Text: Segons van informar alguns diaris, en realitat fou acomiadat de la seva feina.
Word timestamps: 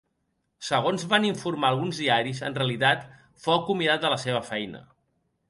Segons 0.69 1.03
van 1.11 1.27
informar 1.27 1.71
alguns 1.73 1.99
diaris, 2.05 2.41
en 2.49 2.57
realitat 2.59 3.05
fou 3.45 3.59
acomiadat 3.59 4.05
de 4.09 4.13
la 4.17 4.21
seva 4.27 4.43
feina. 4.51 4.85